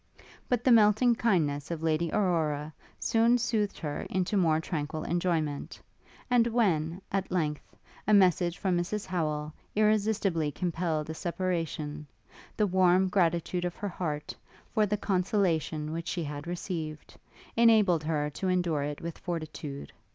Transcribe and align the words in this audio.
But 0.49 0.63
the 0.63 0.71
melting 0.71 1.13
kindness 1.13 1.69
of 1.69 1.83
Lady 1.83 2.11
Aurora 2.11 2.73
soon 2.99 3.37
soothed 3.37 3.77
her 3.77 4.01
into 4.09 4.35
more 4.35 4.59
tranquil 4.59 5.03
enjoyment; 5.03 5.79
and 6.27 6.47
when, 6.47 7.03
at 7.11 7.31
length, 7.31 7.75
a 8.07 8.13
message 8.15 8.57
from 8.57 8.75
Mrs 8.75 9.05
Howel 9.05 9.53
irresistibly 9.75 10.51
compelled 10.51 11.11
a 11.11 11.13
separation, 11.13 12.07
the 12.57 12.65
warm 12.65 13.09
gratitude 13.09 13.63
of 13.63 13.75
her 13.75 13.89
heart, 13.89 14.35
for 14.73 14.87
the 14.87 14.97
consolation 14.97 15.91
which 15.91 16.07
she 16.07 16.23
had 16.23 16.47
received, 16.47 17.15
enabled 17.55 18.03
her 18.03 18.31
to 18.31 18.47
endure 18.47 18.81
it 18.81 19.01
with 19.01 19.19
fortitude. 19.19 19.91